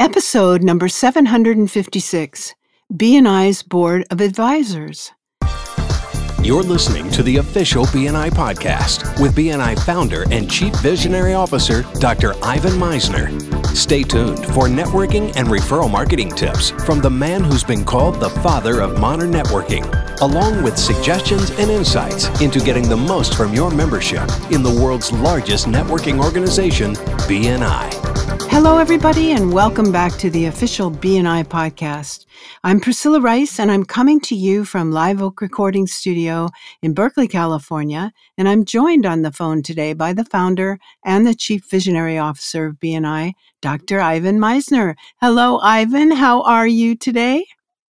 Episode 0.00 0.64
number 0.64 0.88
756 0.88 2.54
BNI's 2.92 3.62
Board 3.62 4.04
of 4.10 4.20
Advisors. 4.20 5.12
You're 6.42 6.64
listening 6.64 7.08
to 7.12 7.22
the 7.22 7.36
official 7.36 7.84
BNI 7.86 8.30
podcast 8.30 9.20
with 9.22 9.36
BNI 9.36 9.78
founder 9.84 10.24
and 10.32 10.50
chief 10.50 10.74
visionary 10.80 11.32
officer, 11.32 11.84
Dr. 12.00 12.34
Ivan 12.42 12.72
Misner. 12.72 13.30
Stay 13.68 14.02
tuned 14.02 14.44
for 14.46 14.66
networking 14.66 15.32
and 15.36 15.46
referral 15.46 15.90
marketing 15.90 16.30
tips 16.30 16.70
from 16.84 17.00
the 17.00 17.08
man 17.10 17.44
who's 17.44 17.64
been 17.64 17.84
called 17.84 18.16
the 18.18 18.30
father 18.30 18.80
of 18.80 18.98
modern 18.98 19.30
networking, 19.30 19.84
along 20.22 20.64
with 20.64 20.76
suggestions 20.76 21.50
and 21.52 21.70
insights 21.70 22.28
into 22.40 22.58
getting 22.58 22.88
the 22.88 22.96
most 22.96 23.36
from 23.36 23.54
your 23.54 23.70
membership 23.70 24.28
in 24.50 24.64
the 24.64 24.76
world's 24.82 25.12
largest 25.12 25.66
networking 25.66 26.22
organization, 26.22 26.94
BNI. 27.28 28.13
Hello, 28.26 28.78
everybody, 28.78 29.32
and 29.32 29.52
welcome 29.52 29.92
back 29.92 30.12
to 30.12 30.30
the 30.30 30.46
official 30.46 30.90
BNI 30.90 31.44
podcast. 31.44 32.24
I'm 32.62 32.80
Priscilla 32.80 33.20
Rice, 33.20 33.60
and 33.60 33.70
I'm 33.70 33.84
coming 33.84 34.18
to 34.20 34.34
you 34.34 34.64
from 34.64 34.92
Live 34.92 35.20
Oak 35.20 35.42
Recording 35.42 35.86
Studio 35.86 36.48
in 36.80 36.94
Berkeley, 36.94 37.28
California. 37.28 38.12
And 38.38 38.48
I'm 38.48 38.64
joined 38.64 39.04
on 39.04 39.20
the 39.20 39.30
phone 39.30 39.62
today 39.62 39.92
by 39.92 40.14
the 40.14 40.24
founder 40.24 40.78
and 41.04 41.26
the 41.26 41.34
chief 41.34 41.68
visionary 41.70 42.16
officer 42.16 42.64
of 42.64 42.76
BNI, 42.76 43.34
Dr. 43.60 44.00
Ivan 44.00 44.38
Misner. 44.38 44.94
Hello, 45.20 45.58
Ivan. 45.58 46.10
How 46.10 46.42
are 46.44 46.66
you 46.66 46.96
today? 46.96 47.44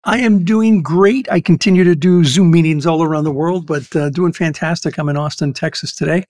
I 0.06 0.18
am 0.18 0.44
doing 0.44 0.82
great. 0.82 1.28
I 1.32 1.40
continue 1.40 1.82
to 1.82 1.96
do 1.96 2.22
Zoom 2.22 2.52
meetings 2.52 2.86
all 2.86 3.02
around 3.02 3.24
the 3.24 3.32
world, 3.32 3.66
but 3.66 3.94
uh, 3.96 4.08
doing 4.08 4.32
fantastic. 4.32 4.98
I'm 4.98 5.08
in 5.08 5.16
Austin, 5.16 5.52
Texas 5.52 5.92
today. 5.92 6.22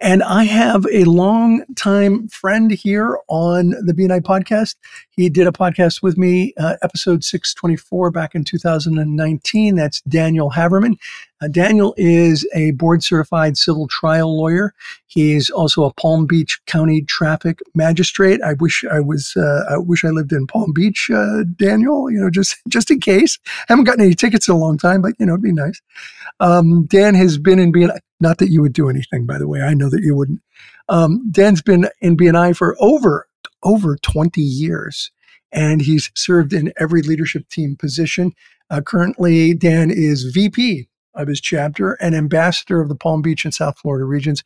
And 0.00 0.22
I 0.22 0.44
have 0.44 0.86
a 0.90 1.04
long 1.04 1.62
time 1.76 2.28
friend 2.28 2.70
here 2.70 3.18
on 3.28 3.74
the 3.84 3.92
BNI 3.92 4.22
podcast. 4.22 4.76
He 5.10 5.28
did 5.28 5.46
a 5.46 5.52
podcast 5.52 6.02
with 6.02 6.16
me, 6.16 6.54
uh, 6.58 6.76
episode 6.80 7.22
624 7.22 8.10
back 8.10 8.34
in 8.34 8.42
2019. 8.42 9.76
That's 9.76 10.00
Daniel 10.02 10.52
Haverman. 10.52 10.96
Uh, 11.42 11.48
Daniel 11.48 11.94
is 11.96 12.46
a 12.54 12.72
board 12.72 13.02
certified 13.02 13.56
civil 13.56 13.88
trial 13.88 14.36
lawyer. 14.36 14.74
He's 15.06 15.48
also 15.48 15.84
a 15.84 15.92
Palm 15.94 16.26
Beach 16.26 16.60
County 16.66 17.02
traffic 17.02 17.60
magistrate. 17.74 18.42
I 18.42 18.52
wish 18.54 18.84
I 18.84 19.00
was. 19.00 19.34
Uh, 19.36 19.64
I 19.70 19.78
wish 19.78 20.04
I 20.04 20.10
lived 20.10 20.32
in 20.32 20.46
Palm 20.46 20.72
Beach, 20.72 21.10
uh, 21.12 21.44
Daniel. 21.56 22.10
You 22.10 22.20
know, 22.20 22.30
just 22.30 22.56
just 22.68 22.90
in 22.90 23.00
case. 23.00 23.38
haven't 23.68 23.84
gotten 23.84 24.04
any 24.04 24.14
tickets 24.14 24.48
in 24.48 24.54
a 24.54 24.58
long 24.58 24.76
time, 24.76 25.00
but 25.00 25.14
you 25.18 25.26
know, 25.26 25.32
it'd 25.32 25.42
be 25.42 25.52
nice. 25.52 25.80
Um, 26.40 26.86
Dan 26.86 27.14
has 27.14 27.38
been 27.38 27.58
in 27.58 27.72
BNI. 27.72 27.98
Not 28.20 28.38
that 28.38 28.50
you 28.50 28.60
would 28.60 28.74
do 28.74 28.90
anything, 28.90 29.24
by 29.24 29.38
the 29.38 29.48
way. 29.48 29.62
I 29.62 29.72
know 29.72 29.88
that 29.88 30.02
you 30.02 30.14
wouldn't. 30.14 30.42
Um, 30.90 31.30
Dan's 31.30 31.62
been 31.62 31.88
in 32.00 32.16
BNI 32.16 32.56
for 32.56 32.76
over 32.80 33.26
over 33.62 33.96
20 33.96 34.42
years, 34.42 35.10
and 35.52 35.80
he's 35.80 36.10
served 36.14 36.52
in 36.52 36.72
every 36.78 37.00
leadership 37.00 37.48
team 37.48 37.76
position. 37.76 38.32
Uh, 38.68 38.80
currently, 38.82 39.54
Dan 39.54 39.90
is 39.90 40.24
VP 40.24 40.89
of 41.14 41.28
his 41.28 41.40
chapter 41.40 41.92
and 41.94 42.14
ambassador 42.14 42.80
of 42.80 42.88
the 42.88 42.94
Palm 42.94 43.22
Beach 43.22 43.44
and 43.44 43.54
South 43.54 43.78
Florida 43.78 44.04
regions, 44.04 44.42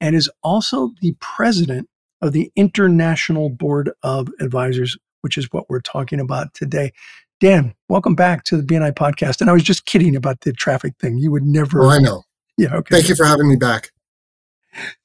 and 0.00 0.16
is 0.16 0.30
also 0.42 0.92
the 1.00 1.14
president 1.20 1.88
of 2.20 2.32
the 2.32 2.50
International 2.56 3.48
Board 3.48 3.90
of 4.02 4.28
Advisors, 4.40 4.96
which 5.20 5.38
is 5.38 5.52
what 5.52 5.68
we're 5.68 5.80
talking 5.80 6.20
about 6.20 6.52
today. 6.54 6.92
Dan, 7.40 7.74
welcome 7.88 8.16
back 8.16 8.42
to 8.44 8.56
the 8.56 8.62
BNI 8.64 8.92
podcast. 8.92 9.40
And 9.40 9.48
I 9.48 9.52
was 9.52 9.62
just 9.62 9.86
kidding 9.86 10.16
about 10.16 10.40
the 10.40 10.52
traffic 10.52 10.94
thing. 10.98 11.18
You 11.18 11.30
would 11.30 11.44
never. 11.44 11.84
Oh, 11.84 11.90
I 11.90 11.98
know. 11.98 12.24
Yeah. 12.56 12.74
Okay. 12.74 12.96
Thank 12.96 13.08
you 13.08 13.14
for 13.14 13.24
having 13.24 13.48
me 13.48 13.56
back. 13.56 13.92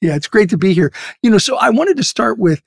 Yeah, 0.02 0.16
it's 0.16 0.28
great 0.28 0.50
to 0.50 0.58
be 0.58 0.74
here. 0.74 0.92
You 1.22 1.30
know, 1.30 1.38
so 1.38 1.58
I 1.58 1.70
wanted 1.70 1.98
to 1.98 2.04
start 2.04 2.40
with 2.40 2.62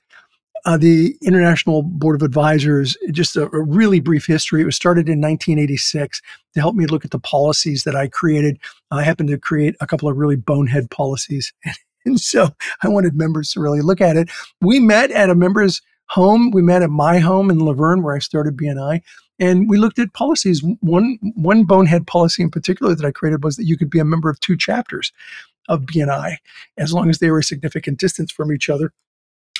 uh, 0.65 0.77
the 0.77 1.15
International 1.21 1.81
Board 1.81 2.15
of 2.15 2.25
Advisors, 2.25 2.97
just 3.11 3.35
a, 3.35 3.43
a, 3.43 3.61
really 3.61 3.99
brief 3.99 4.25
history. 4.25 4.61
It 4.61 4.65
was 4.65 4.75
started 4.75 5.07
in 5.07 5.21
1986 5.21 6.21
to 6.53 6.59
help 6.59 6.75
me 6.75 6.85
look 6.85 7.05
at 7.05 7.11
the 7.11 7.19
policies 7.19 7.83
that 7.83 7.95
I 7.95 8.07
created. 8.07 8.59
I 8.91 9.03
happened 9.03 9.29
to 9.29 9.37
create 9.37 9.75
a 9.79 9.87
couple 9.87 10.09
of 10.09 10.17
really 10.17 10.35
bonehead 10.35 10.89
policies. 10.89 11.53
And 12.05 12.21
so 12.21 12.47
I 12.83 12.87
wanted 12.87 13.15
members 13.15 13.51
to 13.51 13.59
really 13.59 13.81
look 13.81 13.99
at 13.99 14.15
it. 14.15 14.29
We 14.61 14.79
met 14.79 15.11
at 15.11 15.29
a 15.29 15.35
member's 15.35 15.81
home. 16.07 16.51
We 16.51 16.61
met 16.61 16.81
at 16.81 16.89
my 16.89 17.19
home 17.19 17.49
in 17.49 17.59
La 17.59 17.73
Verne, 17.73 18.01
where 18.01 18.15
I 18.15 18.19
started 18.19 18.55
BNI. 18.55 19.01
And 19.39 19.69
we 19.69 19.77
looked 19.77 19.99
at 19.99 20.13
policies. 20.13 20.63
One, 20.79 21.19
one 21.35 21.65
bonehead 21.65 22.07
policy 22.07 22.43
in 22.43 22.49
particular 22.49 22.95
that 22.95 23.05
I 23.05 23.11
created 23.11 23.43
was 23.43 23.57
that 23.57 23.65
you 23.65 23.77
could 23.77 23.89
be 23.89 23.99
a 23.99 24.05
member 24.05 24.29
of 24.29 24.39
two 24.39 24.55
chapters 24.55 25.11
of 25.67 25.81
BNI 25.81 26.37
as 26.77 26.93
long 26.93 27.09
as 27.09 27.19
they 27.19 27.29
were 27.29 27.39
a 27.39 27.43
significant 27.43 27.99
distance 27.99 28.31
from 28.31 28.53
each 28.53 28.69
other 28.69 28.93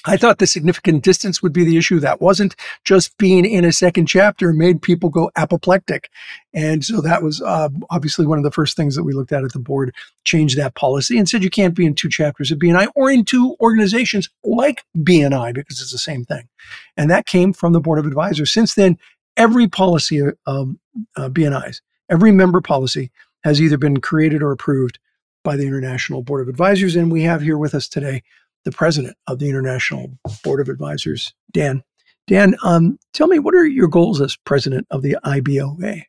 I 0.08 0.16
thought 0.16 0.40
the 0.40 0.48
significant 0.48 1.04
distance 1.04 1.44
would 1.44 1.52
be 1.52 1.66
the 1.66 1.78
issue. 1.78 2.00
That 2.00 2.22
wasn't 2.22 2.56
just 2.86 3.18
being 3.18 3.44
in 3.46 3.66
a 3.66 3.74
second 3.74 4.06
chapter 4.06 4.54
made 4.54 4.82
people 4.82 5.10
go 5.10 5.30
apoplectic. 5.36 6.10
And 6.54 6.84
so 6.84 7.02
that 7.02 7.22
was 7.22 7.42
uh, 7.42 7.70
obviously 7.90 8.26
one 8.26 8.38
of 8.38 8.46
the 8.46 8.52
first 8.52 8.78
things 8.78 8.96
that 8.96 9.04
we 9.04 9.14
looked 9.14 9.34
at 9.34 9.44
at 9.44 9.52
the 9.52 9.60
board, 9.60 9.94
changed 10.24 10.58
that 10.58 10.76
policy 10.76 11.18
and 11.18 11.28
said 11.28 11.44
you 11.44 11.50
can't 11.50 11.76
be 11.76 11.86
in 11.86 11.94
two 11.94 12.10
chapters 12.10 12.52
of 12.52 12.60
BNI 12.60 12.88
or 12.96 13.12
in 13.12 13.26
two 13.26 13.56
organizations 13.60 14.30
like 14.44 14.84
BNI 14.98 15.54
because 15.54 15.82
it's 15.82 15.92
the 15.92 15.98
same 15.98 16.24
thing. 16.24 16.48
And 16.96 17.10
that 17.12 17.26
came 17.26 17.54
from 17.54 17.74
the 17.74 17.82
board 17.82 18.00
of 18.00 18.06
advisors. 18.06 18.52
Since 18.52 18.76
then, 18.76 18.98
every 19.36 19.68
policy 19.68 20.20
of 20.20 20.76
uh, 21.18 21.30
BNIs, 21.30 21.82
every 22.10 22.32
member 22.32 22.62
policy 22.62 23.12
has 23.44 23.62
either 23.62 23.78
been 23.78 24.00
created 24.00 24.42
or 24.42 24.52
approved 24.52 25.00
by 25.44 25.56
the 25.56 25.68
International 25.68 26.24
Board 26.24 26.42
of 26.42 26.50
Advisors. 26.50 26.96
And 26.96 27.12
we 27.12 27.24
have 27.24 27.42
here 27.42 27.58
with 27.58 27.76
us 27.76 27.88
today 27.88 28.24
the 28.68 28.72
president 28.74 29.16
of 29.28 29.40
the 29.40 29.48
International 29.48 30.12
Board 30.44 30.60
of 30.60 30.68
Advisors, 30.68 31.34
Dan. 31.54 31.84
Dan, 32.28 32.58
um, 32.66 33.00
tell 33.14 33.28
me, 33.28 33.40
what 33.40 33.56
are 33.56 33.66
your 33.66 33.88
goals 33.88 34.20
as 34.20 34.36
president 34.36 34.86
of 34.92 35.04
the 35.04 35.16
IBOA? 35.24 36.04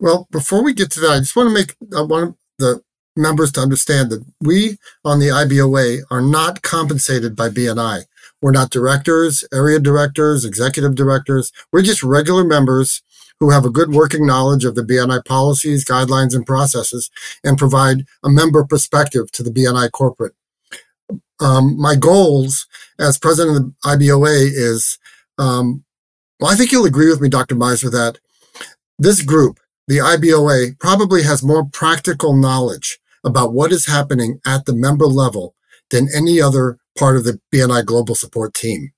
Well, 0.00 0.26
before 0.30 0.64
we 0.64 0.72
get 0.72 0.90
to 0.92 1.00
that, 1.00 1.10
I 1.10 1.18
just 1.18 1.36
want 1.36 1.50
to 1.50 1.54
make 1.54 1.76
I 1.94 2.00
want 2.00 2.38
the 2.58 2.80
members 3.14 3.52
to 3.52 3.60
understand 3.60 4.08
that 4.08 4.24
we 4.40 4.78
on 5.04 5.18
the 5.18 5.28
IBOA 5.28 6.04
are 6.10 6.22
not 6.22 6.62
compensated 6.62 7.36
by 7.36 7.50
BNI. 7.50 8.04
We're 8.40 8.50
not 8.50 8.70
directors, 8.70 9.44
area 9.52 9.78
directors, 9.78 10.46
executive 10.46 10.94
directors. 10.94 11.52
We're 11.72 11.82
just 11.82 12.02
regular 12.02 12.42
members 12.42 13.02
who 13.38 13.50
have 13.50 13.66
a 13.66 13.70
good 13.70 13.92
working 13.92 14.26
knowledge 14.26 14.64
of 14.64 14.76
the 14.76 14.82
BNI 14.82 15.26
policies, 15.26 15.84
guidelines, 15.84 16.34
and 16.34 16.46
processes 16.46 17.10
and 17.42 17.58
provide 17.58 18.06
a 18.22 18.30
member 18.30 18.64
perspective 18.64 19.30
to 19.32 19.42
the 19.42 19.50
BNI 19.50 19.90
corporate 19.90 20.34
um, 21.40 21.78
my 21.80 21.94
goals 21.94 22.66
as 22.98 23.18
president 23.18 23.56
of 23.56 23.62
the 23.64 23.74
IBOA 23.88 24.50
is, 24.52 24.98
um, 25.38 25.84
well, 26.40 26.50
I 26.50 26.54
think 26.54 26.72
you'll 26.72 26.86
agree 26.86 27.08
with 27.08 27.20
me, 27.20 27.28
Dr. 27.28 27.54
Misner, 27.54 27.90
that 27.90 28.18
this 28.98 29.22
group, 29.22 29.58
the 29.88 29.98
IBOA, 29.98 30.78
probably 30.78 31.22
has 31.22 31.42
more 31.42 31.64
practical 31.64 32.36
knowledge 32.36 32.98
about 33.24 33.52
what 33.52 33.72
is 33.72 33.86
happening 33.86 34.40
at 34.46 34.66
the 34.66 34.74
member 34.74 35.06
level 35.06 35.54
than 35.90 36.08
any 36.14 36.40
other 36.40 36.78
part 36.98 37.16
of 37.16 37.24
the 37.24 37.40
BNI 37.52 37.84
global 37.84 38.14
support 38.14 38.54
team. 38.54 38.90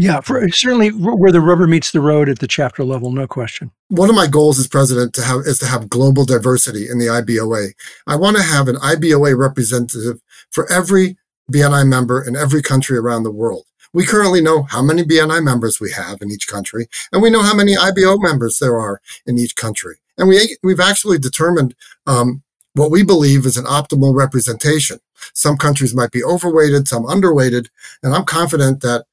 Yeah, 0.00 0.20
for, 0.20 0.48
certainly 0.50 0.90
where 0.90 1.32
the 1.32 1.40
rubber 1.40 1.66
meets 1.66 1.90
the 1.90 2.00
road 2.00 2.28
at 2.28 2.38
the 2.38 2.46
chapter 2.46 2.84
level, 2.84 3.10
no 3.10 3.26
question. 3.26 3.72
One 3.88 4.08
of 4.08 4.14
my 4.14 4.28
goals 4.28 4.56
as 4.60 4.68
president 4.68 5.12
to 5.14 5.22
have 5.22 5.40
is 5.40 5.58
to 5.58 5.66
have 5.66 5.88
global 5.88 6.24
diversity 6.24 6.88
in 6.88 6.98
the 6.98 7.06
IBOA. 7.06 7.72
I 8.06 8.14
want 8.14 8.36
to 8.36 8.42
have 8.44 8.68
an 8.68 8.76
IBOA 8.76 9.36
representative 9.36 10.20
for 10.50 10.70
every 10.70 11.16
BNI 11.52 11.86
member 11.86 12.22
in 12.22 12.36
every 12.36 12.62
country 12.62 12.96
around 12.98 13.22
the 13.22 13.30
world. 13.30 13.64
We 13.92 14.04
currently 14.04 14.40
know 14.40 14.64
how 14.64 14.82
many 14.82 15.02
BNI 15.02 15.42
members 15.42 15.80
we 15.80 15.90
have 15.92 16.20
in 16.20 16.30
each 16.30 16.46
country, 16.46 16.88
and 17.10 17.22
we 17.22 17.30
know 17.30 17.42
how 17.42 17.54
many 17.54 17.76
IBO 17.76 18.18
members 18.18 18.58
there 18.58 18.78
are 18.78 19.00
in 19.26 19.38
each 19.38 19.56
country. 19.56 19.96
And 20.18 20.28
we, 20.28 20.56
we've 20.62 20.80
actually 20.80 21.18
determined 21.18 21.74
um, 22.06 22.42
what 22.74 22.90
we 22.90 23.02
believe 23.02 23.46
is 23.46 23.56
an 23.56 23.64
optimal 23.64 24.14
representation. 24.14 24.98
Some 25.32 25.56
countries 25.56 25.94
might 25.94 26.10
be 26.10 26.22
overweighted, 26.22 26.86
some 26.86 27.04
underweighted, 27.04 27.68
and 28.02 28.14
I'm 28.14 28.24
confident 28.24 28.82
that 28.82 29.06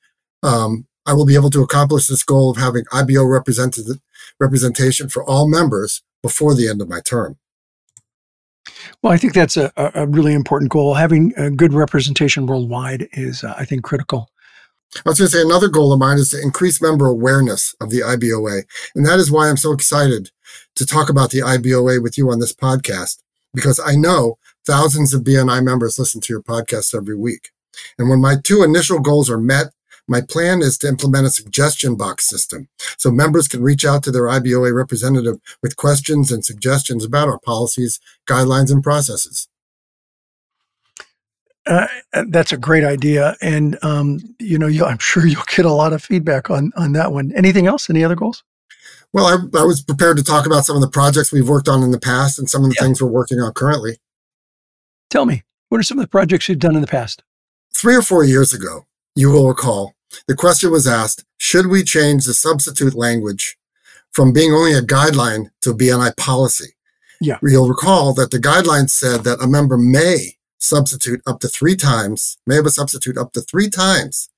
um, 0.44 0.88
I 1.06 1.14
will 1.14 1.26
be 1.26 1.36
able 1.36 1.52
to 1.52 1.64
accomplish 1.64 2.08
this 2.08 2.24
goal 2.24 2.52
of 2.52 2.58
having 2.58 2.86
IBO 2.92 3.24
represented, 3.24 3.86
representation 4.40 5.08
for 5.08 5.24
all 5.24 5.48
members 5.48 6.04
before 6.22 6.54
the 6.54 6.68
end 6.68 6.82
of 6.82 6.90
my 6.90 7.00
term. 7.00 7.38
Well, 9.02 9.14
I 9.14 9.18
think 9.18 9.34
that's 9.34 9.58
a, 9.58 9.72
a 9.78 10.08
really 10.08 10.34
important 10.34 10.72
goal. 10.72 10.96
Having 10.96 11.34
a 11.38 11.52
good 11.52 11.74
representation 11.74 12.46
worldwide 12.46 13.08
is, 13.14 13.44
uh, 13.44 13.54
I 13.58 13.66
think, 13.66 13.84
critical. 13.84 14.30
I 15.06 15.10
was 15.10 15.20
going 15.20 15.30
to 15.30 15.38
say 15.38 15.42
another 15.42 15.68
goal 15.68 15.92
of 15.92 16.00
mine 16.00 16.18
is 16.18 16.30
to 16.30 16.42
increase 16.42 16.82
member 16.82 17.08
awareness 17.08 17.76
of 17.82 17.90
the 17.90 18.00
IBOA. 18.00 18.64
And 18.96 19.06
that 19.06 19.20
is 19.20 19.32
why 19.32 19.50
I'm 19.50 19.58
so 19.58 19.74
excited 19.74 20.32
to 20.76 20.86
talk 20.86 21.10
about 21.10 21.32
the 21.32 21.40
IBOA 21.40 22.02
with 22.02 22.18
you 22.18 22.32
on 22.32 22.40
this 22.40 22.54
podcast, 22.54 23.22
because 23.54 23.80
I 23.80 23.96
know 23.96 24.38
thousands 24.66 25.14
of 25.14 25.24
BNI 25.24 25.64
members 25.64 26.00
listen 26.00 26.22
to 26.22 26.34
your 26.34 26.42
podcast 26.42 26.96
every 26.96 27.16
week. 27.16 27.50
And 27.98 28.10
when 28.10 28.22
my 28.22 28.36
two 28.42 28.64
initial 28.64 29.00
goals 29.00 29.30
are 29.30 29.38
met, 29.38 29.68
my 30.08 30.22
plan 30.22 30.62
is 30.62 30.78
to 30.80 30.88
implement 30.88 31.26
a 31.26 31.32
suggestion 31.32 31.96
box 31.96 32.30
system 32.30 32.68
so 32.98 33.10
members 33.10 33.48
can 33.48 33.64
reach 33.64 33.86
out 33.86 34.04
to 34.04 34.12
their 34.12 34.24
IBOA 34.24 34.74
representative 34.76 35.40
with 35.62 35.76
questions 35.76 36.32
and 36.32 36.46
suggestions 36.46 37.04
about 37.04 37.28
our 37.28 37.40
policies, 37.40 38.00
guidelines, 38.28 38.72
and 38.72 38.84
processes. 38.84 39.48
Uh, 41.68 41.88
that's 42.28 42.52
a 42.52 42.58
great 42.58 42.84
idea, 42.84 43.36
and 43.42 43.84
um, 43.84 44.20
you 44.40 44.60
know, 44.60 44.68
I'm 44.86 45.00
sure 45.00 45.26
you'll 45.26 45.42
get 45.48 45.66
a 45.66 45.74
lot 45.74 45.94
of 45.94 46.04
feedback 46.04 46.52
on 46.52 46.72
on 46.78 46.92
that 46.94 47.12
one. 47.12 47.32
Anything 47.36 47.66
else? 47.66 47.90
Any 47.90 48.04
other 48.04 48.16
goals? 48.16 48.44
Well, 49.14 49.26
I, 49.26 49.60
I 49.60 49.64
was 49.64 49.82
prepared 49.82 50.18
to 50.18 50.24
talk 50.24 50.46
about 50.46 50.66
some 50.66 50.76
of 50.76 50.82
the 50.82 50.90
projects 50.90 51.32
we've 51.32 51.48
worked 51.48 51.70
on 51.70 51.82
in 51.82 51.92
the 51.92 52.00
past 52.00 52.38
and 52.38 52.50
some 52.50 52.64
of 52.64 52.70
the 52.70 52.76
yeah. 52.78 52.84
things 52.84 53.02
we're 53.02 53.10
working 53.10 53.40
on 53.40 53.54
currently. 53.54 53.98
Tell 55.10 55.26
me, 55.26 55.44
what 55.70 55.80
are 55.80 55.84
some 55.84 55.98
of 55.98 56.04
the 56.04 56.10
projects 56.10 56.50
you've 56.50 56.60
done 56.60 56.76
in 56.76 56.82
the 56.82 56.88
past? 56.88 57.24
Three 57.74 57.96
or 57.96 58.02
four 58.02 58.26
years 58.26 58.54
ago, 58.54 58.86
you 59.16 59.32
will 59.32 59.48
recall, 59.48 59.95
the 60.28 60.36
question 60.36 60.72
was 60.72 60.88
asked 60.88 61.26
Should 61.38 61.68
we 61.68 61.84
change 61.84 62.26
the 62.26 62.34
substitute 62.34 62.94
language 62.94 63.58
from 64.12 64.34
being 64.34 64.54
only 64.54 64.74
a 64.74 64.82
guideline 64.82 65.50
to 65.62 65.74
BNI 65.74 66.16
policy? 66.18 66.76
Yeah. 67.22 67.38
You'll 67.42 67.70
recall 67.70 68.14
that 68.14 68.32
the 68.32 68.40
guidelines 68.40 68.92
said 68.92 69.24
that 69.24 69.42
a 69.42 69.48
member 69.48 69.78
may 69.78 70.38
substitute 70.58 71.22
up 71.26 71.40
to 71.40 71.48
three 71.48 71.76
times, 71.76 72.38
may 72.46 72.56
have 72.56 72.66
a 72.66 72.72
substitute 72.72 73.18
up 73.18 73.34
to 73.34 73.42
three 73.42 73.70
times 73.70 74.30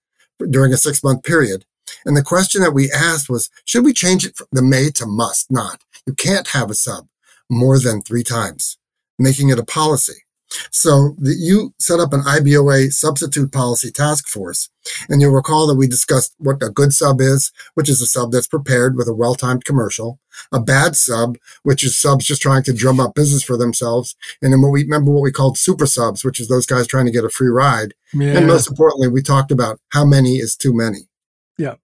during 0.49 0.73
a 0.73 0.77
six 0.77 1.03
month 1.03 1.23
period. 1.23 1.65
And 2.05 2.15
the 2.15 2.23
question 2.23 2.61
that 2.61 2.73
we 2.73 2.91
asked 2.91 3.29
was, 3.29 3.49
should 3.65 3.85
we 3.85 3.93
change 3.93 4.25
it 4.25 4.35
from 4.35 4.47
the 4.51 4.61
may 4.61 4.89
to 4.91 5.05
must 5.05 5.49
not? 5.51 5.81
You 6.05 6.13
can't 6.13 6.49
have 6.49 6.69
a 6.69 6.75
sub 6.75 7.07
more 7.49 7.79
than 7.79 8.01
three 8.01 8.23
times, 8.23 8.77
making 9.17 9.49
it 9.49 9.59
a 9.59 9.65
policy. 9.65 10.25
So 10.71 11.15
the, 11.17 11.35
you 11.37 11.73
set 11.79 11.99
up 11.99 12.13
an 12.13 12.21
IBOA 12.21 12.91
substitute 12.91 13.51
policy 13.51 13.91
task 13.91 14.27
force. 14.27 14.69
And 15.09 15.21
you'll 15.21 15.33
recall 15.33 15.67
that 15.67 15.75
we 15.75 15.87
discussed 15.87 16.33
what 16.37 16.63
a 16.63 16.69
good 16.69 16.93
sub 16.93 17.19
is, 17.19 17.51
which 17.73 17.89
is 17.89 18.01
a 18.01 18.05
sub 18.05 18.31
that's 18.31 18.47
prepared 18.47 18.95
with 18.95 19.07
a 19.07 19.13
well-timed 19.13 19.65
commercial, 19.65 20.19
a 20.51 20.61
bad 20.61 20.95
sub, 20.95 21.37
which 21.63 21.83
is 21.83 21.99
subs 21.99 22.25
just 22.25 22.41
trying 22.41 22.63
to 22.63 22.73
drum 22.73 22.99
up 22.99 23.13
business 23.13 23.43
for 23.43 23.57
themselves. 23.57 24.15
And 24.41 24.53
then 24.53 24.61
what 24.61 24.71
we 24.71 24.83
remember 24.83 25.11
what 25.11 25.23
we 25.23 25.31
called 25.31 25.57
super 25.57 25.85
subs, 25.85 26.23
which 26.23 26.39
is 26.39 26.47
those 26.47 26.65
guys 26.65 26.87
trying 26.87 27.05
to 27.05 27.11
get 27.11 27.25
a 27.25 27.29
free 27.29 27.49
ride. 27.49 27.93
Yeah. 28.13 28.37
And 28.37 28.47
most 28.47 28.69
importantly, 28.69 29.09
we 29.09 29.21
talked 29.21 29.51
about 29.51 29.79
how 29.89 30.05
many 30.05 30.37
is 30.37 30.55
too 30.55 30.73
many. 30.73 31.09
Yeah. 31.57 31.75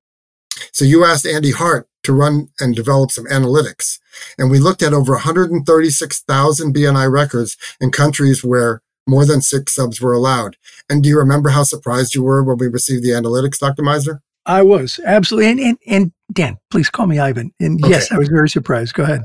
So 0.71 0.86
you 0.86 1.04
asked 1.04 1.25
Andy 1.25 1.51
Hart 1.51 1.89
to 2.04 2.14
run 2.14 2.50
and 2.60 2.76
develop 2.76 3.12
some 3.12 3.26
analytics. 3.26 4.00
And 4.38 4.52
we 4.52 4.60
looked 4.60 4.84
at 4.84 4.94
over 4.94 5.14
136,000 5.14 6.76
BNI 6.76 7.12
records 7.12 7.58
in 7.80 7.92
countries 7.92 8.44
where 8.44 8.82
more 9.08 9.26
than 9.26 9.42
six 9.42 9.74
subs 9.74 10.00
were 10.00 10.14
allowed. 10.14 10.56
And 10.90 11.04
do 11.04 11.10
you 11.10 11.18
remember 11.18 11.50
how 11.50 11.64
surprised 11.64 12.16
you 12.16 12.24
were 12.24 12.44
when 12.44 12.58
we 12.58 12.68
received 12.68 13.04
the 13.04 13.10
analytics, 13.10 13.60
Dr. 13.60 13.84
Misner? 13.84 14.20
I 14.46 14.62
was 14.62 15.00
absolutely. 15.06 15.52
And, 15.52 15.60
and, 15.60 15.78
and 15.88 16.12
Dan, 16.32 16.58
please 16.70 16.90
call 16.90 17.08
me 17.08 17.20
Ivan. 17.20 17.54
And 17.60 17.84
okay. 17.84 17.92
yes, 17.92 18.12
I 18.12 18.18
was 18.18 18.30
very 18.30 18.50
surprised. 18.50 18.94
Go 18.94 19.04
ahead. 19.04 19.22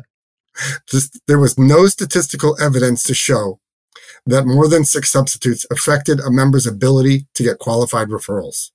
Just, 0.88 1.20
there 1.26 1.38
was 1.38 1.58
no 1.58 1.86
statistical 1.86 2.60
evidence 2.60 3.04
to 3.04 3.14
show 3.14 3.60
that 4.26 4.46
more 4.46 4.68
than 4.68 4.84
six 4.84 5.10
substitutes 5.10 5.64
affected 5.70 6.20
a 6.20 6.30
member's 6.30 6.66
ability 6.66 7.26
to 7.34 7.42
get 7.42 7.58
qualified 7.58 8.08
referrals. 8.08 8.70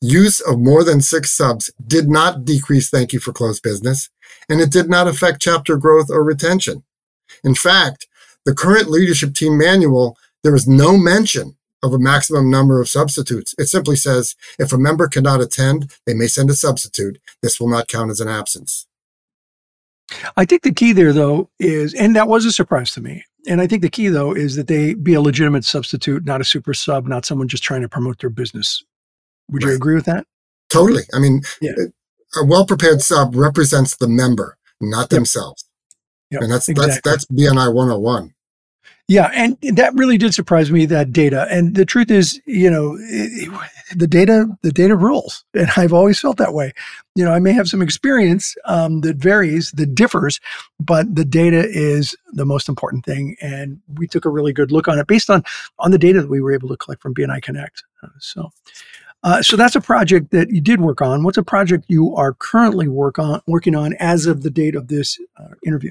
Use 0.00 0.40
of 0.40 0.58
more 0.58 0.84
than 0.84 1.00
six 1.00 1.30
subs 1.32 1.70
did 1.86 2.08
not 2.08 2.44
decrease 2.44 2.90
thank 2.90 3.12
you 3.12 3.20
for 3.20 3.32
closed 3.32 3.62
business, 3.62 4.10
and 4.48 4.60
it 4.60 4.70
did 4.70 4.88
not 4.88 5.08
affect 5.08 5.40
chapter 5.40 5.76
growth 5.76 6.10
or 6.10 6.24
retention. 6.24 6.84
In 7.44 7.54
fact, 7.54 8.06
the 8.44 8.54
current 8.54 8.90
leadership 8.90 9.34
team 9.34 9.58
manual, 9.58 10.16
there 10.42 10.54
is 10.54 10.66
no 10.66 10.96
mention 10.96 11.56
of 11.82 11.92
a 11.92 11.98
maximum 11.98 12.50
number 12.50 12.80
of 12.80 12.88
substitutes. 12.88 13.54
It 13.58 13.66
simply 13.66 13.96
says 13.96 14.34
if 14.58 14.72
a 14.72 14.78
member 14.78 15.06
cannot 15.06 15.40
attend, 15.40 15.92
they 16.06 16.14
may 16.14 16.26
send 16.26 16.50
a 16.50 16.54
substitute. 16.54 17.18
This 17.42 17.60
will 17.60 17.68
not 17.68 17.88
count 17.88 18.10
as 18.10 18.20
an 18.20 18.28
absence. 18.28 18.86
I 20.36 20.44
think 20.44 20.62
the 20.62 20.72
key 20.72 20.92
there, 20.92 21.12
though, 21.12 21.50
is, 21.60 21.94
and 21.94 22.16
that 22.16 22.28
was 22.28 22.44
a 22.44 22.52
surprise 22.52 22.92
to 22.92 23.02
me. 23.02 23.24
And 23.46 23.60
I 23.60 23.66
think 23.66 23.82
the 23.82 23.90
key, 23.90 24.08
though, 24.08 24.32
is 24.32 24.56
that 24.56 24.66
they 24.66 24.94
be 24.94 25.14
a 25.14 25.20
legitimate 25.20 25.64
substitute, 25.64 26.24
not 26.24 26.40
a 26.40 26.44
super 26.44 26.74
sub, 26.74 27.06
not 27.06 27.24
someone 27.24 27.48
just 27.48 27.62
trying 27.62 27.82
to 27.82 27.88
promote 27.88 28.18
their 28.18 28.30
business 28.30 28.82
would 29.50 29.62
right. 29.62 29.70
you 29.70 29.76
agree 29.76 29.94
with 29.94 30.06
that? 30.06 30.26
Totally. 30.68 31.02
I 31.14 31.18
mean, 31.18 31.42
yeah. 31.60 31.72
a 32.36 32.44
well 32.44 32.66
prepared 32.66 33.00
sub 33.02 33.34
represents 33.34 33.96
the 33.96 34.08
member, 34.08 34.58
not 34.80 35.02
yep. 35.02 35.10
themselves. 35.10 35.64
Yep. 36.30 36.42
And 36.42 36.52
that's 36.52 36.68
exactly. 36.68 37.00
that's 37.04 37.26
that's 37.26 37.26
BNI 37.26 37.72
101. 37.72 38.34
Yeah, 39.10 39.30
and 39.32 39.56
that 39.62 39.94
really 39.94 40.18
did 40.18 40.34
surprise 40.34 40.70
me 40.70 40.84
that 40.84 41.14
data. 41.14 41.46
And 41.50 41.74
the 41.74 41.86
truth 41.86 42.10
is, 42.10 42.42
you 42.44 42.70
know, 42.70 42.98
the 43.96 44.06
data 44.06 44.46
the 44.60 44.70
data 44.70 44.96
rules, 44.96 45.46
and 45.54 45.70
I've 45.78 45.94
always 45.94 46.20
felt 46.20 46.36
that 46.36 46.52
way. 46.52 46.74
You 47.14 47.24
know, 47.24 47.32
I 47.32 47.38
may 47.38 47.52
have 47.52 47.68
some 47.68 47.80
experience 47.80 48.54
um, 48.66 49.00
that 49.00 49.16
varies, 49.16 49.70
that 49.72 49.94
differs, 49.94 50.40
but 50.78 51.14
the 51.14 51.24
data 51.24 51.66
is 51.66 52.14
the 52.32 52.44
most 52.44 52.68
important 52.68 53.06
thing. 53.06 53.34
And 53.40 53.80
we 53.94 54.06
took 54.06 54.26
a 54.26 54.30
really 54.30 54.52
good 54.52 54.70
look 54.70 54.88
on 54.88 54.98
it 54.98 55.06
based 55.06 55.30
on 55.30 55.42
on 55.78 55.90
the 55.90 55.98
data 55.98 56.20
that 56.20 56.30
we 56.30 56.42
were 56.42 56.52
able 56.52 56.68
to 56.68 56.76
collect 56.76 57.00
from 57.00 57.14
BNI 57.14 57.40
Connect. 57.40 57.84
Uh, 58.02 58.08
so, 58.18 58.50
uh, 59.24 59.42
so 59.42 59.56
that's 59.56 59.74
a 59.74 59.80
project 59.80 60.30
that 60.30 60.50
you 60.50 60.60
did 60.60 60.80
work 60.80 61.02
on. 61.02 61.24
What's 61.24 61.38
a 61.38 61.42
project 61.42 61.86
you 61.88 62.14
are 62.14 62.34
currently 62.34 62.88
work 62.88 63.18
on, 63.18 63.40
working 63.46 63.74
on 63.74 63.94
as 63.94 64.26
of 64.26 64.42
the 64.42 64.50
date 64.50 64.74
of 64.74 64.88
this 64.88 65.18
uh, 65.36 65.54
interview? 65.64 65.90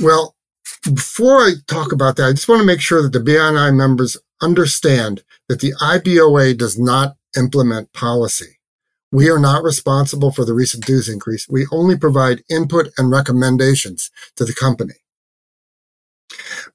Well, 0.00 0.36
before 0.82 1.40
I 1.40 1.54
talk 1.66 1.92
about 1.92 2.16
that, 2.16 2.28
I 2.28 2.32
just 2.32 2.48
want 2.48 2.60
to 2.60 2.66
make 2.66 2.80
sure 2.80 3.02
that 3.02 3.12
the 3.12 3.18
BNI 3.18 3.74
members 3.74 4.16
understand 4.40 5.24
that 5.48 5.60
the 5.60 5.72
IBOA 5.80 6.56
does 6.56 6.78
not 6.78 7.16
implement 7.36 7.92
policy. 7.92 8.58
We 9.10 9.30
are 9.30 9.38
not 9.38 9.62
responsible 9.62 10.32
for 10.32 10.44
the 10.44 10.52
recent 10.52 10.84
dues 10.84 11.08
increase. 11.08 11.48
We 11.48 11.66
only 11.72 11.96
provide 11.96 12.42
input 12.50 12.92
and 12.98 13.10
recommendations 13.10 14.10
to 14.36 14.44
the 14.44 14.54
company. 14.54 14.94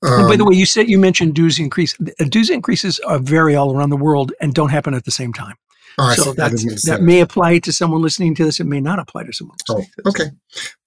Um, 0.04 0.28
by 0.28 0.36
the 0.36 0.44
um, 0.44 0.50
way, 0.50 0.56
you 0.56 0.66
said 0.66 0.90
you 0.90 0.98
mentioned 0.98 1.36
dues 1.36 1.60
increase. 1.60 1.96
Dues 2.30 2.50
increases 2.50 3.00
are 3.02 3.20
vary 3.20 3.56
all 3.56 3.76
around 3.76 3.92
the 3.92 3.98
world 3.98 4.34
and 4.42 4.54
don't 4.54 4.70
happen 4.70 4.94
at 4.94 5.06
the 5.06 5.12
same 5.12 5.34
time. 5.34 5.56
Oh, 5.98 6.14
so 6.14 6.34
that 6.34 6.52
that 6.86 7.02
may 7.02 7.20
apply 7.20 7.60
to 7.60 7.74
someone 7.74 8.02
listening 8.02 8.34
to 8.36 8.46
this. 8.46 8.60
It 8.60 8.66
may 8.66 8.80
not 8.80 8.98
apply 8.98 9.24
to 9.24 9.34
someone. 9.34 9.58
oh, 9.70 9.84
okay. 10.06 10.32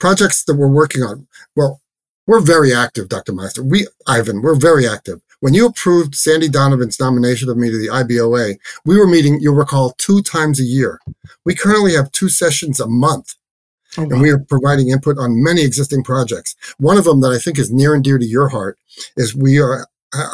Projects 0.01 0.45
that 0.45 0.55
we're 0.55 0.69
working 0.69 1.03
on. 1.03 1.27
Well, 1.55 1.81
we're 2.27 2.41
very 2.41 2.73
active, 2.73 3.09
Dr. 3.09 3.33
Misner. 3.33 3.69
We, 3.69 3.87
Ivan, 4.07 4.41
we're 4.41 4.57
very 4.57 4.89
active. 4.89 5.21
When 5.41 5.53
you 5.53 5.67
approved 5.67 6.15
Sandy 6.15 6.49
Donovan's 6.49 6.99
nomination 6.99 7.51
of 7.51 7.59
me 7.59 7.71
to 7.71 7.77
the 7.77 7.89
IBOA, 7.89 8.57
we 8.87 8.99
were 8.99 9.07
meeting, 9.07 9.41
you'll 9.41 9.55
recall, 9.55 9.91
two 9.99 10.23
times 10.23 10.59
a 10.59 10.65
year. 10.65 11.01
We 11.45 11.55
currently 11.55 11.95
have 11.95 12.11
two 12.13 12.31
sessions 12.31 12.81
a 12.81 12.87
month 12.87 13.35
Oh, 13.97 14.03
wow. 14.03 14.09
And 14.11 14.21
we 14.21 14.31
are 14.31 14.39
providing 14.39 14.89
input 14.89 15.19
on 15.19 15.43
many 15.43 15.63
existing 15.63 16.03
projects. 16.03 16.57
One 16.79 16.97
of 16.97 17.05
them 17.05 17.21
that 17.21 17.33
I 17.33 17.39
think 17.39 17.59
is 17.59 17.73
near 17.73 17.95
and 17.95 18.03
dear 18.03 18.19
to 18.19 18.25
your 18.25 18.49
heart 18.49 18.79
is 19.17 19.35
we 19.35 19.61
are 19.61 19.87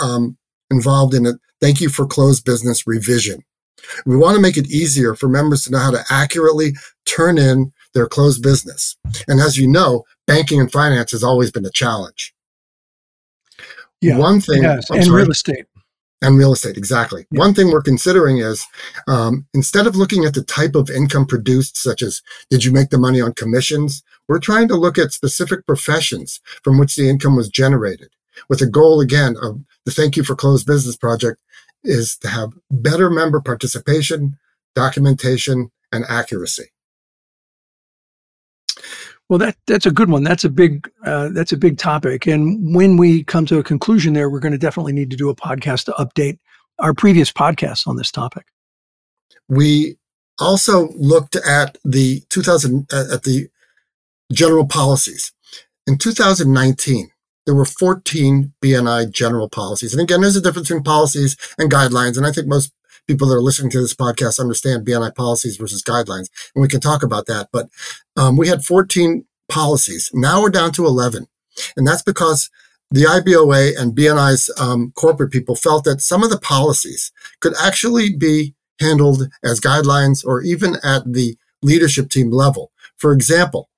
um, 0.03 0.37
involved 0.71 1.15
in 1.15 1.27
a 1.27 1.35
thank 1.61 1.81
you 1.81 1.89
for 1.89 2.07
closed 2.07 2.45
business 2.45 2.87
revision. 2.87 3.45
We 4.07 4.17
want 4.17 4.37
to 4.37 4.43
make 4.43 4.57
it 4.57 4.71
easier 4.71 5.15
for 5.15 5.29
members 5.29 5.65
to 5.65 5.73
know 5.73 5.79
how 5.79 5.91
to 5.91 6.05
accurately 6.11 6.75
turn 7.07 7.39
in 7.39 7.73
their 7.95 8.07
closed 8.07 8.43
business. 8.43 8.97
And 9.27 9.41
as 9.41 9.59
you 9.59 9.67
know, 9.67 10.05
banking 10.27 10.61
and 10.61 10.71
finance 10.71 11.13
has 11.13 11.25
always 11.25 11.51
been 11.51 11.67
a 11.67 11.71
challenge. 11.71 12.35
Yeah, 14.01 14.17
one 14.17 14.41
thing, 14.41 14.63
yes, 14.63 14.89
and 14.89 15.05
sorry, 15.05 15.23
real 15.23 15.31
estate 15.31 15.67
and 16.23 16.37
real 16.37 16.53
estate 16.53 16.77
exactly. 16.77 17.27
Yeah. 17.31 17.39
one 17.39 17.55
thing 17.55 17.71
we're 17.71 17.83
considering 17.83 18.39
is 18.39 18.67
um, 19.09 19.47
instead 19.55 19.87
of 19.87 19.97
looking 19.97 20.25
at 20.25 20.35
the 20.35 20.43
type 20.43 20.75
of 20.75 20.91
income 20.91 21.27
produced 21.27 21.77
such 21.77 22.03
as 22.03 22.23
did 22.51 22.65
you 22.65 22.73
make 22.73 22.91
the 22.91 22.99
money 22.99 23.21
on 23.21 23.33
commissions? 23.33 24.03
We're 24.29 24.39
trying 24.39 24.69
to 24.69 24.77
look 24.77 24.99
at 24.99 25.13
specific 25.13 25.67
professions 25.67 26.41
from 26.63 26.79
which 26.79 26.97
the 26.97 27.09
income 27.09 27.37
was 27.37 27.49
generated 27.49 28.11
with 28.49 28.61
the 28.61 28.67
goal 28.67 29.01
again 29.01 29.37
of 29.41 29.61
the 29.85 29.91
thank 29.91 30.17
you 30.17 30.23
for 30.23 30.35
closed 30.35 30.67
business 30.67 30.97
project 30.97 31.41
is 31.83 32.17
to 32.19 32.29
have 32.29 32.53
better 32.71 33.11
member 33.11 33.41
participation 33.41 34.39
documentation 34.75 35.71
and 35.93 36.05
accuracy 36.09 36.71
well, 39.31 39.39
that 39.39 39.57
that's 39.69 39.87
a 39.87 39.93
good 39.93 40.11
one. 40.11 40.25
That's 40.25 40.45
a 40.45 40.49
big 40.49 40.91
uh, 41.07 41.29
that's 41.29 41.53
a 41.53 41.57
big 41.57 41.79
topic. 41.79 42.27
And 42.27 42.75
when 42.75 42.97
we 42.97 43.23
come 43.23 43.47
to 43.47 43.61
a 43.61 43.63
conclusion 43.63 44.13
there, 44.13 44.29
we're 44.29 44.41
going 44.41 44.53
to 44.53 44.59
definitely 44.59 44.93
need 44.93 45.09
to 45.13 45.17
do 45.17 45.31
a 45.31 45.37
podcast 45.37 45.85
to 45.85 45.93
update 45.93 46.39
our 46.81 46.93
previous 46.93 47.31
podcasts 47.31 47.87
on 47.87 47.95
this 47.95 48.11
topic. 48.11 48.47
We 49.49 49.99
also 50.41 50.89
looked 50.97 51.37
at 51.37 51.79
the 51.85 52.25
2000 52.31 52.93
uh, 52.93 53.05
at 53.15 53.23
the 53.23 53.49
general 54.33 54.67
policies 54.67 55.33
in 55.87 55.97
2019. 55.97 57.13
There 57.47 57.55
were 57.55 57.65
14 57.65 58.53
BNI 58.61 59.13
general 59.13 59.49
policies. 59.49 59.93
And 59.93 60.03
again, 60.03 60.23
there's 60.23 60.37
a 60.37 60.41
difference 60.41 60.69
between 60.69 60.83
policies 60.83 61.37
and 61.57 61.71
guidelines. 61.71 62.17
And 62.17 62.27
I 62.27 62.33
think 62.33 62.49
most 62.49 62.73
people 63.11 63.27
that 63.27 63.35
are 63.35 63.43
listening 63.43 63.73
to 63.73 63.81
this 63.81 63.95
podcast 63.95 64.39
understand 64.39 64.87
BNI 64.87 65.13
policies 65.17 65.57
versus 65.57 65.83
guidelines, 65.83 66.29
and 66.55 66.63
we 66.63 66.69
can 66.69 66.81
talk 66.81 67.03
about 67.03 67.27
that. 67.27 67.49
But 67.53 67.69
um, 68.17 68.37
we 68.37 68.47
had 68.47 68.65
14 68.65 69.25
policies. 69.49 70.13
Now 70.15 70.41
we're 70.41 70.51
down 70.51 70.71
to 70.73 70.87
11, 70.87 71.27
and 71.77 71.87
that's 71.87 72.03
because 72.03 72.51
the 72.93 73.03
IBOA 73.03 73.77
and 73.77 73.97
BNI's 73.97 74.49
um, 74.61 74.93
corporate 74.95 75.33
people 75.33 75.57
felt 75.57 75.83
that 75.85 76.01
some 76.01 76.23
of 76.23 76.31
the 76.31 76.39
policies 76.39 77.11
could 77.41 77.55
actually 77.61 78.15
be 78.17 78.55
handled 78.81 79.29
as 79.43 79.61
guidelines 79.61 80.25
or 80.25 80.41
even 80.43 80.77
at 80.85 81.03
the 81.13 81.37
leadership 81.63 82.11
team 82.11 82.31
level. 82.31 82.71
For 82.97 83.13
example, 83.13 83.69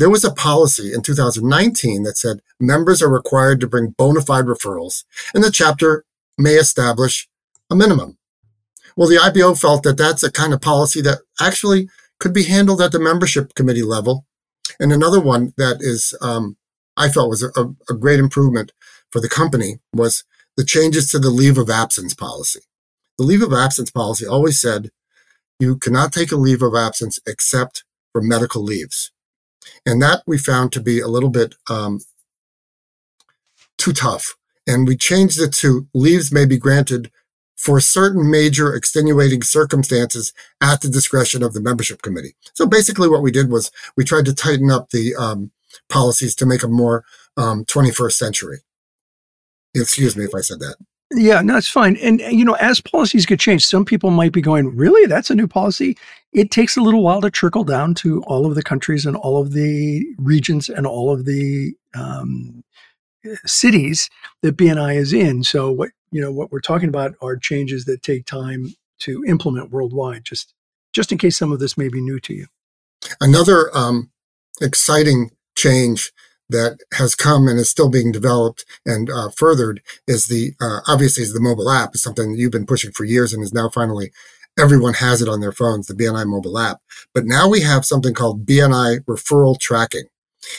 there 0.00 0.10
was 0.10 0.24
a 0.24 0.32
policy 0.32 0.92
in 0.92 1.02
2019 1.02 2.02
that 2.02 2.18
said 2.18 2.40
members 2.58 3.00
are 3.00 3.08
required 3.08 3.60
to 3.60 3.68
bring 3.68 3.90
bona 3.90 4.20
fide 4.20 4.46
referrals, 4.46 5.04
and 5.32 5.44
the 5.44 5.52
chapter 5.52 6.04
may 6.36 6.54
establish 6.54 7.28
a 7.70 7.76
minimum. 7.76 8.16
Well, 8.96 9.08
the 9.08 9.18
IBO 9.18 9.54
felt 9.54 9.82
that 9.84 9.96
that's 9.96 10.22
a 10.22 10.32
kind 10.32 10.52
of 10.52 10.60
policy 10.60 11.00
that 11.02 11.20
actually 11.40 11.88
could 12.18 12.32
be 12.32 12.44
handled 12.44 12.80
at 12.80 12.92
the 12.92 13.00
membership 13.00 13.54
committee 13.54 13.82
level. 13.82 14.26
And 14.78 14.92
another 14.92 15.20
one 15.20 15.52
that 15.56 15.78
is, 15.80 16.14
um, 16.20 16.56
I 16.96 17.08
felt 17.08 17.30
was 17.30 17.42
a, 17.42 17.74
a 17.88 17.94
great 17.94 18.20
improvement 18.20 18.72
for 19.10 19.20
the 19.20 19.28
company 19.28 19.80
was 19.92 20.24
the 20.56 20.64
changes 20.64 21.10
to 21.10 21.18
the 21.18 21.30
leave 21.30 21.58
of 21.58 21.70
absence 21.70 22.14
policy. 22.14 22.60
The 23.18 23.24
leave 23.24 23.42
of 23.42 23.52
absence 23.52 23.90
policy 23.90 24.26
always 24.26 24.60
said 24.60 24.90
you 25.58 25.76
cannot 25.76 26.12
take 26.12 26.32
a 26.32 26.36
leave 26.36 26.62
of 26.62 26.74
absence 26.74 27.18
except 27.26 27.84
for 28.12 28.22
medical 28.22 28.62
leaves. 28.62 29.12
And 29.84 30.00
that 30.02 30.22
we 30.26 30.38
found 30.38 30.72
to 30.72 30.80
be 30.80 31.00
a 31.00 31.08
little 31.08 31.28
bit 31.28 31.54
um, 31.68 32.00
too 33.78 33.92
tough. 33.92 34.36
And 34.66 34.86
we 34.86 34.96
changed 34.96 35.40
it 35.40 35.52
to 35.54 35.86
leaves 35.94 36.32
may 36.32 36.46
be 36.46 36.58
granted 36.58 37.10
for 37.60 37.78
certain 37.78 38.30
major 38.30 38.74
extenuating 38.74 39.42
circumstances 39.42 40.32
at 40.62 40.80
the 40.80 40.88
discretion 40.88 41.42
of 41.42 41.52
the 41.52 41.60
membership 41.60 42.00
committee. 42.00 42.34
So 42.54 42.66
basically, 42.66 43.06
what 43.06 43.20
we 43.20 43.30
did 43.30 43.50
was 43.50 43.70
we 43.98 44.04
tried 44.04 44.24
to 44.24 44.34
tighten 44.34 44.70
up 44.70 44.90
the 44.90 45.14
um, 45.14 45.50
policies 45.90 46.34
to 46.36 46.46
make 46.46 46.62
them 46.62 46.72
more 46.72 47.04
um, 47.36 47.66
21st 47.66 48.12
century. 48.12 48.58
Excuse 49.74 50.16
me 50.16 50.24
if 50.24 50.34
I 50.34 50.40
said 50.40 50.60
that. 50.60 50.76
Yeah, 51.12 51.42
no, 51.42 51.58
it's 51.58 51.68
fine. 51.68 51.96
And, 51.96 52.20
you 52.20 52.46
know, 52.46 52.54
as 52.54 52.80
policies 52.80 53.26
get 53.26 53.40
changed, 53.40 53.68
some 53.68 53.84
people 53.84 54.10
might 54.10 54.32
be 54.32 54.40
going, 54.40 54.74
really? 54.74 55.06
That's 55.06 55.28
a 55.28 55.34
new 55.34 55.48
policy? 55.48 55.98
It 56.32 56.50
takes 56.50 56.78
a 56.78 56.80
little 56.80 57.02
while 57.02 57.20
to 57.20 57.30
trickle 57.30 57.64
down 57.64 57.94
to 57.96 58.22
all 58.22 58.46
of 58.46 58.54
the 58.54 58.62
countries 58.62 59.04
and 59.04 59.16
all 59.16 59.38
of 59.38 59.52
the 59.52 60.06
regions 60.16 60.70
and 60.70 60.86
all 60.86 61.12
of 61.12 61.26
the 61.26 61.74
um, 61.94 62.62
cities 63.46 64.08
that 64.42 64.56
BNI 64.56 64.96
is 64.96 65.12
in. 65.12 65.42
So 65.42 65.70
what 65.70 65.90
you 66.10 66.20
know 66.20 66.32
what 66.32 66.50
we're 66.50 66.60
talking 66.60 66.88
about 66.88 67.14
are 67.20 67.36
changes 67.36 67.84
that 67.84 68.02
take 68.02 68.26
time 68.26 68.74
to 69.00 69.24
implement 69.26 69.70
worldwide. 69.70 70.24
Just 70.24 70.54
just 70.92 71.12
in 71.12 71.18
case 71.18 71.36
some 71.36 71.52
of 71.52 71.60
this 71.60 71.78
may 71.78 71.88
be 71.88 72.00
new 72.00 72.20
to 72.20 72.34
you. 72.34 72.46
Another 73.20 73.70
um, 73.76 74.10
exciting 74.60 75.30
change 75.56 76.12
that 76.50 76.78
has 76.94 77.14
come 77.14 77.46
and 77.46 77.58
is 77.58 77.70
still 77.70 77.88
being 77.88 78.12
developed 78.12 78.64
and 78.84 79.08
uh, 79.08 79.30
furthered 79.30 79.80
is 80.06 80.26
the 80.26 80.52
uh, 80.60 80.80
obviously 80.86 81.22
is 81.22 81.32
the 81.32 81.40
mobile 81.40 81.70
app 81.70 81.94
is 81.94 82.02
something 82.02 82.32
that 82.32 82.38
you've 82.38 82.52
been 82.52 82.66
pushing 82.66 82.90
for 82.90 83.04
years 83.04 83.32
and 83.32 83.42
is 83.42 83.54
now 83.54 83.68
finally 83.68 84.10
everyone 84.58 84.94
has 84.94 85.22
it 85.22 85.28
on 85.28 85.40
their 85.40 85.52
phones 85.52 85.86
the 85.86 85.94
bni 85.94 86.26
mobile 86.26 86.58
app 86.58 86.80
but 87.14 87.24
now 87.24 87.48
we 87.48 87.60
have 87.60 87.84
something 87.84 88.12
called 88.12 88.44
bni 88.44 88.98
referral 89.04 89.58
tracking 89.58 90.04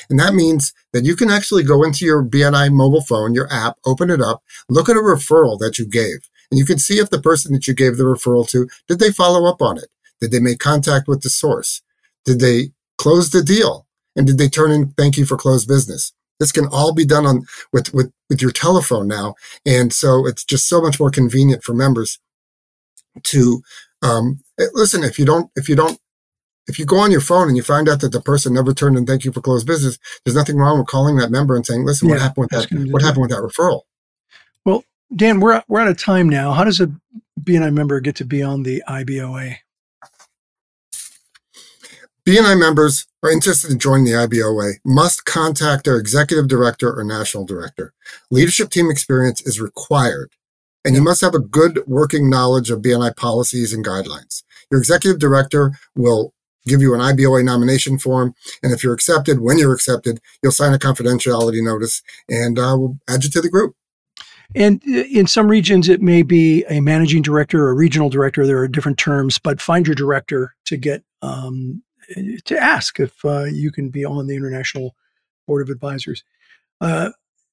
and 0.09 0.19
that 0.19 0.33
means 0.33 0.73
that 0.93 1.05
you 1.05 1.15
can 1.15 1.29
actually 1.29 1.63
go 1.63 1.83
into 1.83 2.05
your 2.05 2.23
BNI 2.23 2.71
mobile 2.71 3.01
phone, 3.01 3.33
your 3.33 3.51
app, 3.51 3.77
open 3.85 4.09
it 4.09 4.21
up, 4.21 4.43
look 4.69 4.89
at 4.89 4.95
a 4.95 5.00
referral 5.00 5.59
that 5.59 5.79
you 5.79 5.85
gave. 5.85 6.29
And 6.50 6.59
you 6.59 6.65
can 6.65 6.79
see 6.79 7.00
if 7.00 7.09
the 7.09 7.21
person 7.21 7.53
that 7.53 7.67
you 7.67 7.73
gave 7.73 7.97
the 7.97 8.03
referral 8.03 8.47
to, 8.50 8.67
did 8.88 9.00
they 9.00 9.11
follow 9.11 9.50
up 9.50 9.61
on 9.61 9.77
it? 9.77 9.88
Did 10.19 10.31
they 10.31 10.39
make 10.39 10.59
contact 10.59 11.07
with 11.07 11.21
the 11.21 11.29
source? 11.29 11.81
Did 12.25 12.39
they 12.39 12.71
close 12.97 13.31
the 13.31 13.43
deal? 13.43 13.88
And 14.15 14.27
did 14.27 14.38
they 14.38 14.50
turn 14.50 14.71
in 14.71 14.89
thank 14.91 15.17
you 15.17 15.25
for 15.25 15.38
closed 15.38 15.67
business? 15.67 16.13
This 16.39 16.51
can 16.51 16.67
all 16.67 16.93
be 16.93 17.05
done 17.05 17.25
on 17.25 17.45
with, 17.71 17.93
with, 17.93 18.11
with 18.29 18.41
your 18.41 18.51
telephone 18.51 19.07
now. 19.07 19.35
And 19.65 19.93
so 19.93 20.27
it's 20.27 20.43
just 20.43 20.67
so 20.67 20.81
much 20.81 21.00
more 21.00 21.11
convenient 21.11 21.63
for 21.63 21.73
members 21.73 22.19
to 23.23 23.61
um, 24.01 24.39
listen, 24.73 25.03
if 25.03 25.19
you 25.19 25.25
don't 25.25 25.51
if 25.55 25.69
you 25.69 25.75
don't 25.75 26.00
if 26.71 26.79
you 26.79 26.85
go 26.85 26.99
on 26.99 27.11
your 27.11 27.19
phone 27.19 27.49
and 27.49 27.57
you 27.57 27.63
find 27.63 27.89
out 27.89 27.99
that 27.99 28.13
the 28.13 28.21
person 28.21 28.53
never 28.53 28.73
turned 28.73 28.97
in 28.97 29.05
thank 29.05 29.25
you 29.25 29.31
for 29.33 29.41
closed 29.41 29.67
business, 29.67 29.99
there's 30.23 30.35
nothing 30.35 30.55
wrong 30.55 30.79
with 30.79 30.87
calling 30.87 31.17
that 31.17 31.29
member 31.29 31.53
and 31.53 31.65
saying, 31.65 31.85
listen, 31.85 32.07
yeah, 32.07 32.15
what 32.15 32.21
happened 32.21 32.47
with 32.49 32.69
that? 32.69 32.91
What 32.91 33.01
happened 33.01 33.21
with 33.23 33.31
that 33.31 33.41
referral? 33.41 33.81
Well, 34.65 34.85
Dan, 35.13 35.41
we're, 35.41 35.61
we're 35.67 35.81
out 35.81 35.89
of 35.89 35.97
time 35.97 36.29
now. 36.29 36.53
How 36.53 36.63
does 36.63 36.79
a 36.79 36.89
BNI 37.41 37.73
member 37.73 37.99
get 37.99 38.15
to 38.17 38.25
be 38.25 38.41
on 38.41 38.63
the 38.63 38.81
IBOA? 38.87 39.57
BNI 42.25 42.57
members 42.57 43.05
are 43.21 43.31
interested 43.31 43.69
in 43.69 43.79
joining 43.79 44.05
the 44.05 44.11
IBOA 44.11 44.75
must 44.85 45.25
contact 45.25 45.83
their 45.83 45.97
executive 45.97 46.47
director 46.47 46.97
or 46.97 47.03
national 47.03 47.45
director. 47.45 47.93
Leadership 48.29 48.69
team 48.69 48.89
experience 48.89 49.41
is 49.45 49.59
required, 49.59 50.31
and 50.85 50.95
you 50.95 51.01
must 51.01 51.19
have 51.19 51.35
a 51.35 51.39
good 51.39 51.83
working 51.85 52.29
knowledge 52.29 52.69
of 52.69 52.81
BNI 52.81 53.17
policies 53.17 53.73
and 53.73 53.83
guidelines. 53.83 54.43
Your 54.69 54.79
executive 54.79 55.19
director 55.19 55.71
will 55.95 56.33
give 56.65 56.82
you 56.82 56.94
an 56.94 57.00
IBOA 57.00 57.44
nomination 57.44 57.98
form. 57.98 58.36
And 58.63 58.74
if 58.74 58.84
you're 58.84 58.94
accepted, 58.94 59.41
when 59.41 59.58
you're 59.58 59.74
accepted, 59.74 60.20
you'll 60.44 60.51
sign 60.51 60.74
a 60.74 60.77
confidentiality 60.77 61.63
notice 61.63 62.01
and 62.30 62.60
uh, 62.60 62.75
we'll 62.77 62.98
add 63.10 63.24
you 63.24 63.30
to 63.32 63.41
the 63.41 63.50
group. 63.50 63.75
And 64.53 64.82
uh, 64.88 65.03
in 65.12 65.27
some 65.27 65.48
regions, 65.48 65.88
it 65.88 66.01
may 66.01 66.24
be 66.24 66.65
a 66.70 66.82
managing 66.82 67.22
director 67.22 67.65
or 67.65 67.72
a 67.72 67.75
regional 67.75 68.10
director. 68.10 68.46
There 68.46 68.60
are 68.60 68.68
different 68.68 68.98
terms, 68.98 69.39
but 69.39 69.62
find 69.62 69.88
your 69.88 69.96
director 69.96 70.56
to 70.65 70.77
get 70.77 71.03
um, 71.22 71.82
to 72.46 72.58
ask 72.58 73.00
if 73.00 73.24
uh, 73.24 73.46
you 73.46 73.72
can 73.72 73.89
be 73.89 74.03
on 74.03 74.27
the 74.27 74.36
International 74.36 74.96
Board 75.48 75.62
of 75.62 75.70
Advisors. 75.70 76.24
Uh, 76.82 77.12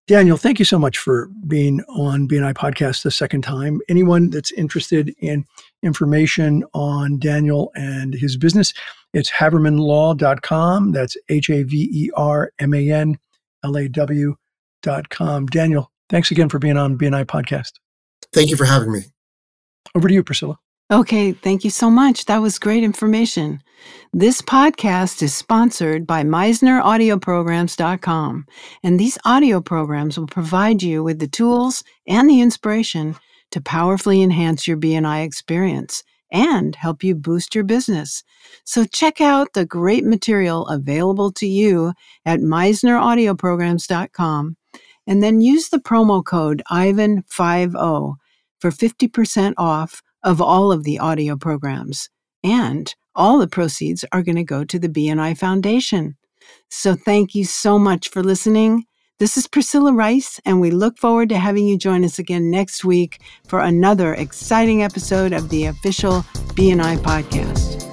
Daniel, 0.08 0.38
thank 0.38 0.58
you 0.58 0.64
so 0.64 0.78
much 0.78 0.98
for 0.98 1.30
being 1.46 1.82
on 1.82 2.26
BNI 2.26 2.54
Podcast 2.54 3.02
the 3.02 3.10
second 3.10 3.42
time. 3.42 3.80
Anyone 3.88 4.30
that's 4.30 4.50
interested 4.52 5.14
in 5.18 5.44
information 5.82 6.64
on 6.74 7.18
Daniel 7.18 7.70
and 7.74 8.14
his 8.14 8.36
business, 8.36 8.72
it's 9.14 9.30
havermanlaw.com. 9.30 10.92
That's 10.92 11.16
H 11.28 11.50
A 11.50 11.62
V 11.62 11.88
E 11.92 12.10
R 12.16 12.52
M 12.58 12.74
A 12.74 12.90
N 12.90 13.18
L 13.64 13.76
A 13.76 13.88
W.com. 13.88 15.46
Daniel, 15.46 15.90
thanks 16.08 16.30
again 16.30 16.48
for 16.48 16.58
being 16.58 16.76
on 16.76 16.98
BNI 16.98 17.24
Podcast. 17.24 17.72
Thank 18.32 18.50
you 18.50 18.56
for 18.56 18.64
having 18.64 18.92
me. 18.92 19.00
Over 19.94 20.08
to 20.08 20.14
you, 20.14 20.22
Priscilla. 20.22 20.58
Okay, 20.90 21.32
thank 21.32 21.64
you 21.64 21.70
so 21.70 21.90
much. 21.90 22.24
That 22.24 22.38
was 22.38 22.58
great 22.58 22.82
information. 22.82 23.62
This 24.14 24.40
podcast 24.40 25.22
is 25.22 25.34
sponsored 25.34 26.06
by 26.06 26.24
MisnerAudioPrograms.com, 26.24 28.46
and 28.82 28.98
these 28.98 29.18
audio 29.24 29.60
programs 29.60 30.18
will 30.18 30.26
provide 30.26 30.82
you 30.82 31.04
with 31.04 31.18
the 31.18 31.28
tools 31.28 31.84
and 32.06 32.26
the 32.28 32.40
inspiration 32.40 33.16
to 33.50 33.60
powerfully 33.60 34.22
enhance 34.22 34.66
your 34.66 34.76
BNI 34.76 35.24
experience 35.24 36.02
and 36.30 36.76
help 36.76 37.02
you 37.02 37.14
boost 37.14 37.54
your 37.54 37.64
business. 37.64 38.22
So 38.64 38.84
check 38.84 39.18
out 39.20 39.54
the 39.54 39.64
great 39.64 40.04
material 40.04 40.66
available 40.66 41.32
to 41.32 41.46
you 41.46 41.94
at 42.26 42.40
MisnerAudioPrograms.com 42.40 44.56
and 45.06 45.22
then 45.22 45.40
use 45.40 45.70
the 45.70 45.78
promo 45.78 46.22
code 46.24 46.62
IVAN50 46.70 48.14
for 48.60 48.70
50% 48.70 49.54
off 49.56 50.02
of 50.22 50.42
all 50.42 50.70
of 50.70 50.84
the 50.84 50.98
audio 50.98 51.36
programs. 51.36 52.10
And 52.44 52.94
all 53.14 53.38
the 53.38 53.48
proceeds 53.48 54.04
are 54.12 54.22
going 54.22 54.36
to 54.36 54.44
go 54.44 54.64
to 54.64 54.78
the 54.78 54.88
BNI 54.88 55.38
Foundation. 55.38 56.16
So 56.70 56.94
thank 56.94 57.34
you 57.34 57.44
so 57.44 57.78
much 57.78 58.10
for 58.10 58.22
listening. 58.22 58.84
This 59.18 59.36
is 59.36 59.48
Priscilla 59.48 59.92
Rice, 59.92 60.40
and 60.44 60.60
we 60.60 60.70
look 60.70 60.96
forward 60.96 61.28
to 61.30 61.38
having 61.38 61.66
you 61.66 61.76
join 61.76 62.04
us 62.04 62.20
again 62.20 62.52
next 62.52 62.84
week 62.84 63.20
for 63.48 63.58
another 63.58 64.14
exciting 64.14 64.84
episode 64.84 65.32
of 65.32 65.48
the 65.48 65.64
official 65.64 66.22
BNI 66.54 66.98
podcast. 66.98 67.87